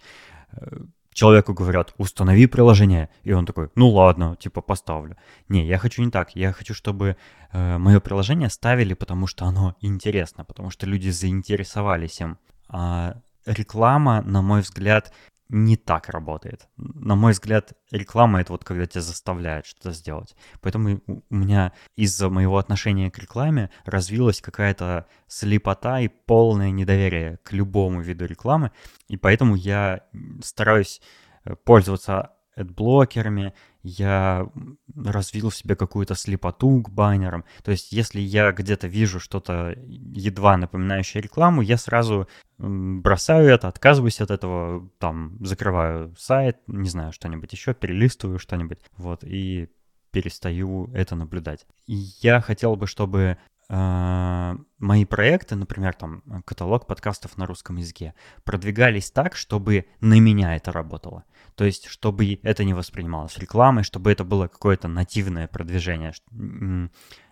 э, 0.52 0.84
человеку 1.12 1.54
говорят, 1.54 1.94
установи 1.98 2.46
приложение, 2.46 3.08
и 3.22 3.32
он 3.32 3.46
такой, 3.46 3.70
ну 3.74 3.88
ладно, 3.90 4.36
типа 4.36 4.62
поставлю. 4.62 5.16
Не, 5.48 5.66
я 5.66 5.78
хочу 5.78 6.02
не 6.02 6.10
так. 6.10 6.34
Я 6.34 6.52
хочу, 6.52 6.74
чтобы 6.74 7.16
э, 7.52 7.78
мое 7.78 8.00
приложение 8.00 8.50
ставили, 8.50 8.94
потому 8.94 9.26
что 9.26 9.44
оно 9.44 9.76
интересно, 9.80 10.44
потому 10.44 10.70
что 10.70 10.86
люди 10.86 11.10
заинтересовались 11.10 12.20
им. 12.20 12.38
А 12.68 13.14
реклама, 13.46 14.22
на 14.22 14.42
мой 14.42 14.60
взгляд, 14.60 15.12
не 15.52 15.76
так 15.76 16.08
работает. 16.08 16.66
На 16.76 17.14
мой 17.14 17.32
взгляд, 17.32 17.74
реклама 17.90 18.40
это 18.40 18.52
вот 18.52 18.64
когда 18.64 18.86
тебя 18.86 19.02
заставляет 19.02 19.66
что-то 19.66 19.92
сделать. 19.92 20.34
Поэтому 20.62 21.02
у 21.06 21.34
меня 21.34 21.72
из-за 21.94 22.30
моего 22.30 22.56
отношения 22.56 23.10
к 23.10 23.18
рекламе 23.18 23.70
развилась 23.84 24.40
какая-то 24.40 25.06
слепота 25.28 26.00
и 26.00 26.08
полное 26.08 26.70
недоверие 26.70 27.38
к 27.42 27.52
любому 27.52 28.00
виду 28.00 28.24
рекламы. 28.24 28.72
И 29.08 29.18
поэтому 29.18 29.54
я 29.54 30.00
стараюсь 30.42 31.02
э, 31.44 31.54
пользоваться 31.54 32.30
блокерами, 32.56 33.54
я 33.82 34.48
развил 34.94 35.50
в 35.50 35.56
себе 35.56 35.76
какую-то 35.76 36.14
слепоту 36.14 36.82
к 36.82 36.90
баннерам. 36.90 37.44
То 37.62 37.70
есть, 37.70 37.92
если 37.92 38.20
я 38.20 38.52
где-то 38.52 38.86
вижу 38.86 39.20
что-то 39.20 39.74
едва 39.86 40.56
напоминающее 40.56 41.22
рекламу, 41.22 41.62
я 41.62 41.76
сразу 41.76 42.28
бросаю 42.58 43.48
это, 43.48 43.68
отказываюсь 43.68 44.20
от 44.20 44.30
этого, 44.30 44.88
там, 44.98 45.36
закрываю 45.44 46.14
сайт, 46.16 46.58
не 46.66 46.88
знаю, 46.88 47.12
что-нибудь 47.12 47.52
еще, 47.52 47.74
перелистываю 47.74 48.38
что-нибудь, 48.38 48.78
вот, 48.96 49.24
и 49.24 49.68
перестаю 50.12 50.90
это 50.92 51.16
наблюдать. 51.16 51.66
И 51.86 51.94
я 52.20 52.40
хотел 52.40 52.76
бы, 52.76 52.86
чтобы 52.86 53.38
мои 53.72 55.06
проекты, 55.06 55.56
например, 55.56 55.94
там 55.94 56.22
каталог 56.44 56.86
подкастов 56.86 57.38
на 57.38 57.46
русском 57.46 57.76
языке, 57.76 58.14
продвигались 58.44 59.10
так, 59.10 59.34
чтобы 59.34 59.86
на 60.00 60.20
меня 60.20 60.54
это 60.56 60.72
работало. 60.72 61.24
То 61.54 61.64
есть, 61.64 61.86
чтобы 61.86 62.38
это 62.42 62.64
не 62.64 62.74
воспринималось 62.74 63.38
рекламой, 63.38 63.82
чтобы 63.82 64.12
это 64.12 64.24
было 64.24 64.46
какое-то 64.46 64.88
нативное 64.88 65.48
продвижение. 65.48 66.12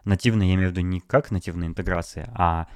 Нативное 0.07 0.47
я 0.47 0.55
имею 0.55 0.71
в 0.71 0.73
виду 0.73 0.81
не 0.81 1.01
как 1.01 1.31
нативная 1.31 1.69
интеграция, 1.69 2.33
а 2.35 2.69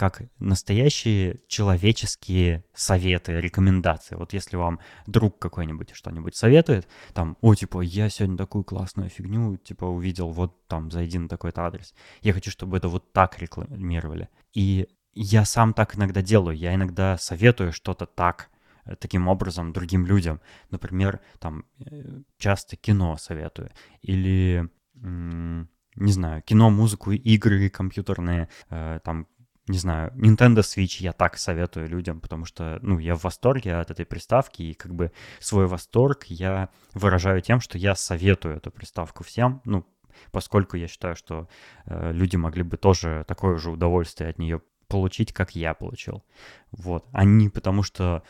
как 0.00 0.22
настоящие 0.38 1.40
человеческие 1.46 2.64
советы, 2.72 3.38
рекомендации. 3.38 4.14
Вот 4.14 4.32
если 4.32 4.56
вам 4.56 4.80
друг 5.06 5.38
какой-нибудь 5.38 5.90
что-нибудь 5.92 6.34
советует, 6.34 6.88
там, 7.12 7.36
о, 7.42 7.54
типа, 7.54 7.82
я 7.82 8.08
сегодня 8.08 8.38
такую 8.38 8.64
классную 8.64 9.10
фигню, 9.10 9.58
типа, 9.58 9.84
увидел, 9.84 10.30
вот 10.30 10.66
там, 10.68 10.90
зайди 10.90 11.18
на 11.18 11.28
такой-то 11.28 11.66
адрес. 11.66 11.94
Я 12.22 12.32
хочу, 12.32 12.50
чтобы 12.50 12.78
это 12.78 12.88
вот 12.88 13.12
так 13.12 13.38
рекламировали. 13.40 14.30
И 14.54 14.88
я 15.12 15.44
сам 15.44 15.74
так 15.74 15.94
иногда 15.98 16.22
делаю. 16.22 16.56
Я 16.56 16.74
иногда 16.74 17.18
советую 17.18 17.70
что-то 17.70 18.06
так, 18.06 18.48
э, 18.86 18.96
таким 18.96 19.28
образом 19.28 19.74
другим 19.74 20.06
людям. 20.06 20.40
Например, 20.70 21.20
там, 21.40 21.66
э, 21.78 22.22
часто 22.38 22.76
кино 22.76 23.18
советую. 23.18 23.70
Или 24.00 24.66
не 24.94 26.12
знаю, 26.12 26.42
кино, 26.42 26.70
музыку, 26.70 27.10
игры 27.10 27.68
компьютерные, 27.68 28.48
э, 28.70 29.00
там 29.04 29.26
не 29.70 29.78
знаю, 29.78 30.12
Nintendo 30.14 30.60
Switch 30.60 31.00
я 31.00 31.12
так 31.12 31.38
советую 31.38 31.88
людям, 31.88 32.20
потому 32.20 32.44
что, 32.44 32.78
ну, 32.82 32.98
я 32.98 33.14
в 33.14 33.24
восторге 33.24 33.76
от 33.76 33.90
этой 33.90 34.04
приставки, 34.04 34.62
и 34.62 34.74
как 34.74 34.94
бы 34.94 35.12
свой 35.38 35.66
восторг 35.66 36.24
я 36.26 36.68
выражаю 36.94 37.40
тем, 37.40 37.60
что 37.60 37.78
я 37.78 37.94
советую 37.94 38.56
эту 38.56 38.70
приставку 38.70 39.24
всем, 39.24 39.62
ну, 39.64 39.86
поскольку 40.32 40.76
я 40.76 40.88
считаю, 40.88 41.14
что 41.14 41.48
э, 41.86 42.12
люди 42.12 42.36
могли 42.36 42.62
бы 42.62 42.76
тоже 42.76 43.24
такое 43.26 43.56
же 43.56 43.70
удовольствие 43.70 44.30
от 44.30 44.38
нее 44.38 44.60
получить, 44.88 45.32
как 45.32 45.54
я 45.54 45.72
получил. 45.72 46.24
Вот. 46.72 47.06
А 47.12 47.24
не 47.24 47.48
потому 47.48 47.82
что 47.82 48.22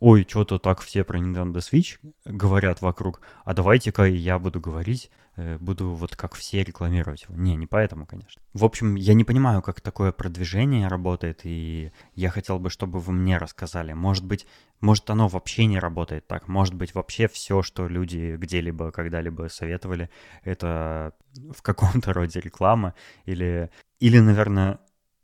ой, 0.00 0.26
что-то 0.28 0.58
так 0.58 0.80
все 0.80 1.04
про 1.04 1.18
Nintendo 1.18 1.56
Switch 1.56 1.98
говорят 2.24 2.80
вокруг, 2.80 3.20
а 3.44 3.54
давайте-ка 3.54 4.04
я 4.04 4.38
буду 4.38 4.60
говорить, 4.60 5.10
э, 5.36 5.58
буду 5.58 5.90
вот 5.90 6.16
как 6.16 6.34
все 6.34 6.62
рекламировать 6.64 7.24
его. 7.24 7.34
Не, 7.34 7.54
не 7.56 7.66
поэтому, 7.66 8.06
конечно. 8.06 8.40
В 8.54 8.64
общем, 8.64 8.94
я 8.94 9.14
не 9.14 9.24
понимаю, 9.24 9.60
как 9.60 9.80
такое 9.80 10.12
продвижение 10.12 10.88
работает, 10.88 11.40
и 11.44 11.92
я 12.14 12.30
хотел 12.30 12.58
бы, 12.58 12.70
чтобы 12.70 13.00
вы 13.00 13.12
мне 13.12 13.36
рассказали. 13.36 13.92
Может 13.92 14.24
быть, 14.24 14.46
может 14.80 15.10
оно 15.10 15.28
вообще 15.28 15.66
не 15.66 15.78
работает 15.78 16.26
так, 16.26 16.48
может 16.48 16.74
быть 16.74 16.94
вообще 16.94 17.28
все, 17.28 17.62
что 17.62 17.88
люди 17.88 18.36
где-либо, 18.36 18.90
когда-либо 18.90 19.48
советовали, 19.48 20.08
это 20.44 21.12
в 21.52 21.62
каком-то 21.62 22.12
роде 22.12 22.40
реклама, 22.40 22.94
или, 23.26 23.70
или, 24.00 24.18
наверное, 24.18 24.78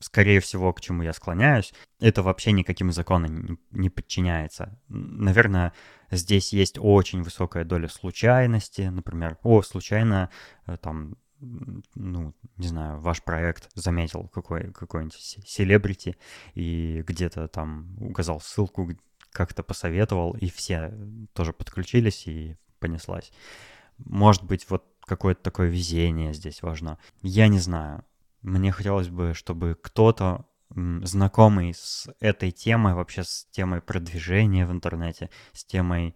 скорее 0.04 0.40
всего, 0.40 0.72
к 0.74 0.82
чему 0.82 1.02
я 1.02 1.14
склоняюсь, 1.14 1.72
это 1.98 2.22
вообще 2.22 2.52
никаким 2.52 2.92
законам 2.92 3.58
не 3.70 3.88
подчиняется. 3.88 4.78
Наверное, 4.88 5.72
здесь 6.10 6.52
есть 6.52 6.76
очень 6.78 7.22
высокая 7.22 7.64
доля 7.64 7.88
случайности. 7.88 8.82
Например, 8.82 9.38
о, 9.42 9.62
случайно 9.62 10.28
э, 10.66 10.76
там 10.76 11.16
ну, 11.40 12.34
не 12.56 12.68
знаю, 12.68 13.00
ваш 13.00 13.22
проект 13.22 13.70
заметил 13.74 14.28
какой, 14.28 14.72
какой-нибудь 14.72 15.14
селебрити 15.46 16.16
и 16.54 17.02
где-то 17.06 17.48
там 17.48 17.96
указал 18.00 18.40
ссылку, 18.40 18.90
как-то 19.30 19.62
посоветовал, 19.62 20.32
и 20.32 20.48
все 20.48 20.92
тоже 21.32 21.52
подключились, 21.52 22.26
и 22.26 22.56
понеслась. 22.78 23.32
Может 23.98 24.42
быть, 24.44 24.68
вот 24.70 24.84
какое-то 25.00 25.42
такое 25.42 25.68
везение 25.68 26.32
здесь 26.32 26.62
важно. 26.62 26.98
Я 27.22 27.48
не 27.48 27.58
знаю. 27.58 28.04
Мне 28.44 28.72
хотелось 28.72 29.08
бы, 29.08 29.32
чтобы 29.32 29.74
кто-то 29.80 30.44
знакомый 30.70 31.72
с 31.72 32.08
этой 32.20 32.50
темой, 32.50 32.94
вообще 32.94 33.24
с 33.24 33.46
темой 33.50 33.80
продвижения 33.80 34.66
в 34.66 34.70
интернете, 34.70 35.30
с 35.52 35.64
темой 35.64 36.14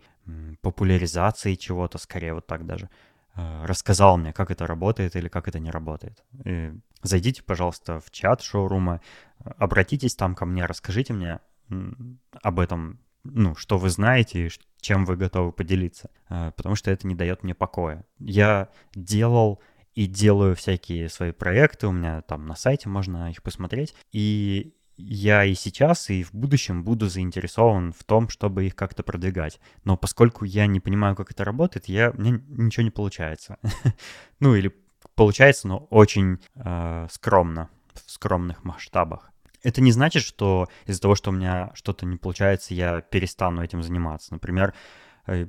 популяризации 0.61 1.55
чего-то, 1.55 1.97
скорее 1.97 2.35
вот 2.35 2.47
так 2.47 2.67
даже, 2.67 2.91
э, 3.35 3.65
рассказал 3.65 4.19
мне, 4.19 4.35
как 4.35 4.51
это 4.51 4.67
работает 4.67 5.17
или 5.17 5.29
как 5.29 5.49
это 5.49 5.59
не 5.59 5.71
работает. 5.71 6.23
И 6.45 6.75
зайдите, 7.03 7.43
пожалуйста, 7.43 7.99
в 7.99 8.11
чат 8.11 8.43
шоурума, 8.43 9.01
обратитесь 9.57 10.15
там 10.15 10.35
ко 10.35 10.45
мне, 10.45 10.67
расскажите 10.67 11.15
мне 11.15 11.41
об 12.43 12.61
этом, 12.61 13.01
ну, 13.25 13.55
что 13.55 13.79
вы 13.79 13.89
знаете 13.89 14.47
и 14.47 14.51
чем 14.81 15.07
вы 15.07 15.17
готовы 15.17 15.53
поделиться, 15.53 16.11
э, 16.29 16.53
потому 16.57 16.75
что 16.75 16.91
это 16.91 17.07
не 17.07 17.15
дает 17.15 17.43
мне 17.43 17.55
покоя. 17.55 18.05
Я 18.19 18.69
делал 18.95 19.63
и 19.99 20.07
делаю 20.07 20.55
всякие 20.55 21.09
свои 21.09 21.33
проекты, 21.33 21.89
у 21.89 21.91
меня 21.91 22.23
там 22.23 22.47
на 22.47 22.55
сайте 22.55 22.89
можно 22.89 23.33
их 23.33 23.43
посмотреть, 23.43 23.97
и 24.13 24.73
я 24.97 25.45
и 25.45 25.55
сейчас, 25.55 26.09
и 26.11 26.23
в 26.23 26.33
будущем 26.33 26.85
буду 26.85 27.09
заинтересован 27.09 27.93
в 27.93 28.05
том, 28.05 28.29
чтобы 28.29 28.65
их 28.67 28.77
как-то 28.77 29.03
продвигать. 29.03 29.59
Но 29.83 29.97
поскольку 29.97 30.45
я 30.45 30.69
не 30.69 30.79
понимаю, 30.79 31.17
как 31.17 31.33
это 31.33 31.45
работает, 31.45 31.89
я, 31.89 32.13
мне 32.13 32.41
ничего 32.47 32.85
не 32.85 32.93
получается. 32.93 33.59
ну 34.39 34.55
или 34.55 34.73
получается, 35.17 35.67
но 35.67 35.79
очень 35.91 36.39
э, 36.55 37.09
скромно, 37.11 37.69
в 37.93 38.09
скромных 38.09 38.63
масштабах. 38.63 39.33
Это 39.65 39.81
не 39.81 39.91
значит, 39.91 40.23
что 40.23 40.69
из-за 40.87 41.01
того, 41.01 41.17
что 41.17 41.31
у 41.31 41.33
меня 41.33 41.73
что-то 41.75 42.07
не 42.07 42.19
получается, 42.19 42.73
я 42.73 43.01
перестану 43.01 43.65
этим 43.65 43.83
заниматься. 43.83 44.33
Например, 44.33 44.75
э, 45.27 45.45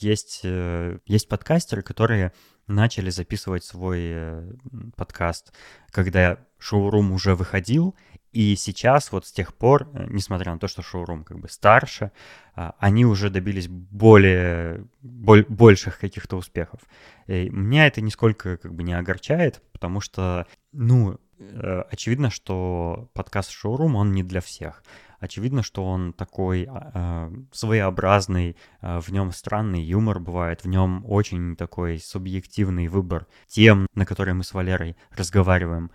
есть, 0.00 0.40
э, 0.44 0.96
есть 1.04 1.28
подкастеры, 1.28 1.82
которые 1.82 2.32
начали 2.66 3.10
записывать 3.10 3.64
свой 3.64 4.00
э, 4.02 4.52
подкаст, 4.96 5.52
когда 5.90 6.38
шоурум 6.58 7.12
уже 7.12 7.34
выходил, 7.34 7.94
и 8.32 8.56
сейчас, 8.56 9.12
вот 9.12 9.26
с 9.26 9.32
тех 9.32 9.54
пор, 9.54 9.88
э, 9.92 10.06
несмотря 10.08 10.52
на 10.52 10.58
то, 10.58 10.66
что 10.66 10.82
шоурум 10.82 11.22
как 11.22 11.38
бы 11.38 11.48
старше, 11.48 12.12
а, 12.54 12.74
они 12.78 13.04
уже 13.04 13.28
добились 13.28 13.68
более, 13.68 14.86
боль, 15.02 15.44
больших 15.48 15.98
каких-то 15.98 16.36
успехов. 16.36 16.80
И 17.26 17.50
меня 17.50 17.86
это 17.86 18.00
нисколько 18.00 18.56
как 18.56 18.74
бы 18.74 18.82
не 18.82 18.94
огорчает, 18.94 19.62
потому 19.72 20.00
что, 20.00 20.46
ну, 20.72 21.18
э, 21.38 21.82
очевидно, 21.90 22.30
что 22.30 23.10
подкаст 23.12 23.50
шоурум, 23.50 23.96
он 23.96 24.12
не 24.12 24.22
для 24.22 24.40
всех 24.40 24.82
очевидно, 25.22 25.62
что 25.62 25.84
он 25.84 26.12
такой 26.12 26.68
э, 26.68 27.32
своеобразный, 27.52 28.56
э, 28.80 29.00
в 29.00 29.08
нем 29.10 29.30
странный 29.30 29.80
юмор 29.80 30.18
бывает, 30.18 30.64
в 30.64 30.68
нем 30.68 31.04
очень 31.06 31.54
такой 31.54 32.00
субъективный 32.00 32.88
выбор 32.88 33.28
тем, 33.46 33.86
на 33.94 34.04
которые 34.04 34.34
мы 34.34 34.42
с 34.42 34.52
Валерой 34.52 34.96
разговариваем. 35.16 35.92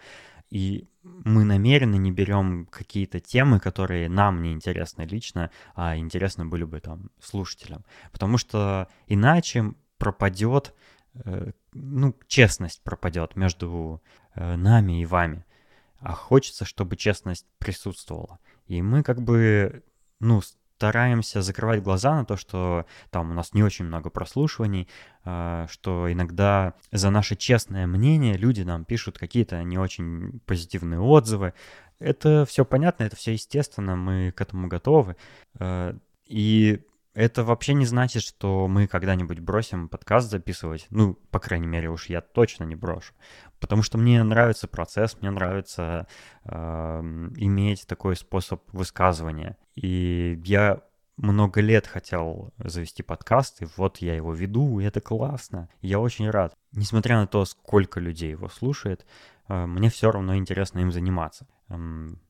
И 0.49 0.87
мы 1.03 1.43
намеренно 1.43 1.95
не 1.95 2.11
берем 2.11 2.67
какие-то 2.67 3.19
темы, 3.19 3.59
которые 3.59 4.07
нам 4.07 4.41
не 4.41 4.53
интересны 4.53 5.01
лично, 5.01 5.51
а 5.75 5.97
интересны 5.97 6.45
были 6.45 6.63
бы 6.63 6.79
там 6.79 7.09
слушателям. 7.21 7.83
Потому 8.13 8.37
что 8.37 8.87
иначе 9.07 9.73
пропадет, 9.97 10.73
э, 11.15 11.51
ну, 11.73 12.15
честность 12.27 12.81
пропадет 12.81 13.35
между 13.35 14.01
э, 14.35 14.55
нами 14.55 15.01
и 15.01 15.05
вами. 15.05 15.43
А 15.99 16.13
хочется, 16.13 16.63
чтобы 16.63 16.95
честность 16.95 17.45
присутствовала. 17.57 18.39
И 18.67 18.82
мы 18.82 19.03
как 19.03 19.21
бы, 19.21 19.84
ну, 20.19 20.41
стараемся 20.77 21.41
закрывать 21.41 21.82
глаза 21.82 22.15
на 22.15 22.25
то, 22.25 22.38
что 22.38 22.86
там 23.10 23.32
у 23.32 23.34
нас 23.34 23.53
не 23.53 23.63
очень 23.63 23.86
много 23.86 24.12
прослушиваний, 24.12 24.88
а, 25.23 25.65
что 25.69 26.12
иногда 26.12 26.75
за 26.91 27.10
наше 27.10 27.36
честное 27.36 27.88
мнение 27.88 28.38
люди 28.38 28.62
нам 28.62 28.86
пишут 28.86 29.17
какие-то 29.17 29.63
не 29.63 29.80
очень 29.80 30.39
позитивные 30.45 30.99
отзывы. 30.99 31.53
Это 31.99 32.45
все 32.45 32.63
понятно, 32.63 33.03
это 33.03 33.15
все 33.15 33.34
естественно, 33.34 33.95
мы 33.95 34.32
к 34.32 34.39
этому 34.39 34.67
готовы. 34.67 35.15
А, 35.60 35.97
и 36.27 36.86
это 37.17 37.43
вообще 37.43 37.73
не 37.73 37.86
значит, 37.86 38.21
что 38.21 38.67
мы 38.67 38.86
когда-нибудь 38.86 39.39
бросим 39.39 39.89
подкаст 39.89 40.30
записывать. 40.30 40.86
Ну, 40.91 41.15
по 41.32 41.39
крайней 41.39 41.65
мере, 41.65 41.89
уж 41.89 42.10
я 42.10 42.21
точно 42.21 42.63
не 42.63 42.75
брошу. 42.75 43.15
Потому 43.60 43.82
что 43.82 43.97
мне 43.97 44.21
нравится 44.21 44.67
процесс, 44.67 45.17
мне 45.19 45.32
нравится 45.32 46.06
э, 46.43 46.51
иметь 47.38 47.88
такой 47.88 48.15
способ 48.15 48.62
высказывания. 48.71 49.58
И 49.73 50.39
я 50.45 50.84
много 51.17 51.60
лет 51.60 51.88
хотел 51.88 52.53
завести 52.60 53.01
подкаст, 53.01 53.63
и 53.63 53.67
вот 53.77 53.97
я 53.97 54.13
его 54.13 54.32
веду, 54.32 54.80
и 54.80 54.86
это 54.86 55.01
классно. 55.01 55.69
Я 55.82 55.99
очень 55.99 56.30
рад. 56.30 56.53
Несмотря 56.71 57.17
на 57.17 57.25
то, 57.25 57.45
сколько 57.45 57.99
людей 57.99 58.30
его 58.30 58.47
слушает, 58.47 59.08
э, 59.47 59.65
мне 59.65 59.89
все 59.89 60.12
равно 60.12 60.36
интересно 60.36 60.82
им 60.82 60.91
заниматься. 60.91 61.47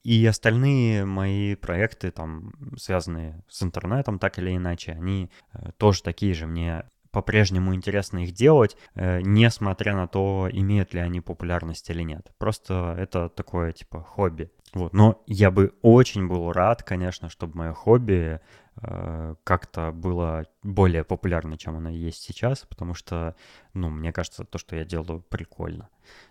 И 0.04 0.26
остальные 0.26 1.06
мои 1.06 1.56
проекты, 1.56 2.12
там, 2.12 2.54
связанные 2.78 3.44
с 3.48 3.62
интернетом, 3.62 4.18
так 4.20 4.40
или 4.40 4.56
иначе, 4.56 4.94
они 4.94 5.30
э, 5.54 5.72
тоже 5.78 6.02
такие 6.02 6.34
же. 6.34 6.48
Мне 6.48 6.86
по-прежнему 7.12 7.74
интересно 7.74 8.24
их 8.24 8.32
делать, 8.32 8.78
э, 8.96 9.22
несмотря 9.22 9.96
на 9.96 10.08
то, 10.08 10.50
имеют 10.52 10.94
ли 10.94 11.00
они 11.00 11.22
популярность 11.22 11.90
или 11.90 12.04
нет. 12.04 12.32
Просто 12.38 12.96
это 12.98 13.30
такое, 13.30 13.74
типа, 13.74 14.02
хобби. 14.02 14.52
Вот. 14.74 14.94
Но 14.94 15.24
я 15.28 15.52
бы 15.52 15.74
очень 15.82 16.28
был 16.28 16.52
рад, 16.52 16.84
конечно, 16.84 17.30
чтобы 17.30 17.58
мое 17.58 17.74
хобби 17.74 18.40
э, 18.76 19.36
как-то 19.44 19.92
было 19.92 20.46
более 20.64 21.04
популярно, 21.04 21.58
чем 21.58 21.78
оно 21.78 21.90
есть 21.90 22.22
сейчас, 22.22 22.66
потому 22.70 22.94
что, 22.94 23.36
ну, 23.74 23.90
мне 23.90 24.12
кажется, 24.12 24.44
то, 24.44 24.58
что 24.58 24.76
я 24.76 24.84
делаю, 24.84 25.22
прикольно. 25.22 25.90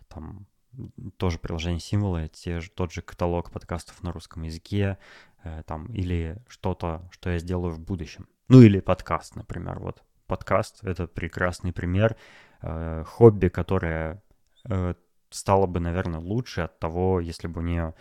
Там 0.09 0.47
тоже 1.17 1.39
приложение 1.39 1.81
символы, 1.81 2.29
те 2.29 2.61
тот 2.61 2.93
же 2.93 3.03
каталог 3.03 3.51
подкастов 3.51 4.03
на 4.03 4.12
русском 4.12 4.43
языке, 4.43 4.99
э, 5.45 5.62
там, 5.67 5.87
или 5.87 6.37
что-то, 6.49 7.09
что 7.11 7.31
я 7.31 7.39
сделаю 7.39 7.73
в 7.73 7.81
будущем. 7.81 8.29
Ну 8.49 8.62
или 8.62 8.81
подкаст, 8.81 9.37
например, 9.37 9.79
вот. 9.79 10.03
Подкаст— 10.27 10.81
это 10.83 11.07
прекрасный 11.07 11.73
пример 11.73 12.17
э, 12.62 13.05
хобби, 13.07 13.49
которое 13.49 14.23
э, 14.69 14.95
стало 15.31 15.67
бы, 15.67 15.81
наверное, 15.81 16.21
лучше 16.21 16.62
от 16.62 16.79
того, 16.79 17.21
если 17.21 17.47
бы 17.47 17.61
у 17.61 17.65
нее, 17.65 17.95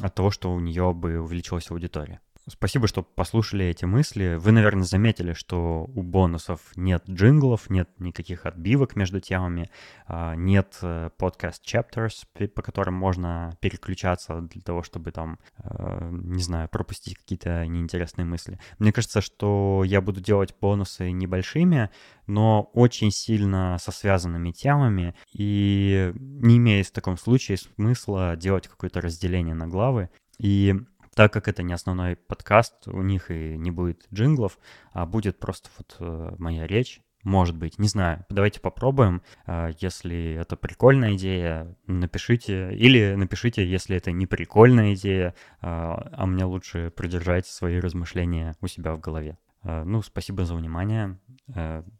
от 0.00 0.14
того, 0.14 0.30
что 0.30 0.52
у 0.52 0.60
нее 0.60 0.92
бы 0.92 1.20
увеличилась 1.20 1.70
аудитория. 1.70 2.20
Спасибо, 2.48 2.88
что 2.88 3.04
послушали 3.04 3.66
эти 3.66 3.84
мысли. 3.84 4.36
Вы, 4.36 4.50
наверное, 4.50 4.82
заметили, 4.82 5.32
что 5.32 5.88
у 5.94 6.02
бонусов 6.02 6.60
нет 6.74 7.04
джинглов, 7.08 7.70
нет 7.70 7.88
никаких 8.00 8.46
отбивок 8.46 8.96
между 8.96 9.20
темами, 9.20 9.70
а, 10.08 10.34
нет 10.34 10.80
подкаст 11.18 11.62
э, 11.72 11.78
chapters, 11.78 12.48
по 12.48 12.62
которым 12.62 12.94
можно 12.94 13.56
переключаться 13.60 14.40
для 14.40 14.60
того, 14.60 14.82
чтобы 14.82 15.12
там, 15.12 15.38
э, 15.58 16.08
не 16.10 16.42
знаю, 16.42 16.68
пропустить 16.68 17.16
какие-то 17.16 17.64
неинтересные 17.64 18.24
мысли. 18.24 18.58
Мне 18.80 18.92
кажется, 18.92 19.20
что 19.20 19.84
я 19.86 20.00
буду 20.00 20.20
делать 20.20 20.52
бонусы 20.60 21.12
небольшими, 21.12 21.90
но 22.26 22.62
очень 22.74 23.12
сильно 23.12 23.76
со 23.78 23.92
связанными 23.92 24.50
темами, 24.50 25.14
и 25.32 26.12
не 26.16 26.56
имеет 26.56 26.88
в 26.88 26.92
таком 26.92 27.16
случае 27.16 27.58
смысла 27.58 28.34
делать 28.34 28.66
какое-то 28.66 29.00
разделение 29.00 29.54
на 29.54 29.68
главы. 29.68 30.10
И 30.38 30.74
так 31.14 31.32
как 31.32 31.48
это 31.48 31.62
не 31.62 31.72
основной 31.72 32.16
подкаст, 32.16 32.88
у 32.88 33.02
них 33.02 33.30
и 33.30 33.56
не 33.56 33.70
будет 33.70 34.06
джинглов, 34.12 34.58
а 34.92 35.06
будет 35.06 35.38
просто 35.38 35.68
вот 35.78 35.96
э, 35.98 36.34
моя 36.38 36.66
речь. 36.66 37.00
Может 37.22 37.56
быть, 37.56 37.78
не 37.78 37.86
знаю. 37.86 38.26
Давайте 38.30 38.60
попробуем. 38.60 39.22
Э, 39.46 39.70
если 39.78 40.34
это 40.40 40.56
прикольная 40.56 41.14
идея, 41.14 41.76
напишите. 41.86 42.74
Или 42.74 43.14
напишите, 43.14 43.66
если 43.66 43.96
это 43.96 44.10
не 44.10 44.26
прикольная 44.26 44.94
идея, 44.94 45.28
э, 45.28 45.32
а 45.60 46.26
мне 46.26 46.44
лучше 46.44 46.90
придержать 46.90 47.46
свои 47.46 47.78
размышления 47.78 48.56
у 48.60 48.66
себя 48.66 48.94
в 48.94 49.00
голове. 49.00 49.38
Ну, 49.64 50.02
спасибо 50.02 50.44
за 50.44 50.56
внимание. 50.56 51.20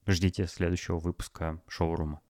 Ждите 0.08 0.48
следующего 0.48 0.98
выпуска 0.98 1.62
шоурума. 1.68 2.20